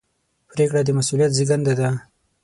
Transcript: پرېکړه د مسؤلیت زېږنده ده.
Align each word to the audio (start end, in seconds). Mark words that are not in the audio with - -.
پرېکړه 0.51 0.81
د 0.85 0.89
مسؤلیت 0.97 1.31
زېږنده 1.37 1.73
ده. 1.79 1.89